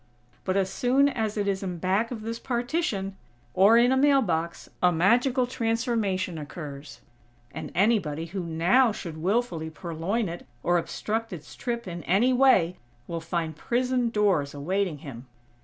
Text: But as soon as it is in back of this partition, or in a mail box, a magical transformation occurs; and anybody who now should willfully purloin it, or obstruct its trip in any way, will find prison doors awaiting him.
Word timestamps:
But 0.45 0.57
as 0.57 0.71
soon 0.71 1.07
as 1.09 1.37
it 1.37 1.47
is 1.47 1.61
in 1.61 1.77
back 1.77 2.09
of 2.09 2.23
this 2.23 2.39
partition, 2.39 3.15
or 3.53 3.77
in 3.77 3.91
a 3.91 3.95
mail 3.95 4.23
box, 4.23 4.67
a 4.81 4.91
magical 4.91 5.45
transformation 5.45 6.39
occurs; 6.39 7.01
and 7.51 7.71
anybody 7.75 8.25
who 8.25 8.41
now 8.43 8.91
should 8.91 9.17
willfully 9.21 9.69
purloin 9.69 10.27
it, 10.27 10.47
or 10.63 10.79
obstruct 10.79 11.31
its 11.31 11.55
trip 11.55 11.87
in 11.87 12.01
any 12.05 12.33
way, 12.33 12.77
will 13.05 13.21
find 13.21 13.55
prison 13.55 14.09
doors 14.09 14.55
awaiting 14.55 14.97
him. 15.05 15.27